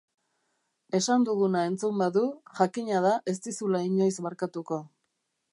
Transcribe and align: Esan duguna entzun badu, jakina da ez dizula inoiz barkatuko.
Esan 0.99 1.27
duguna 1.27 1.61
entzun 1.73 2.01
badu, 2.03 2.25
jakina 2.63 3.05
da 3.09 3.15
ez 3.35 3.37
dizula 3.49 3.85
inoiz 3.93 4.13
barkatuko. 4.31 4.85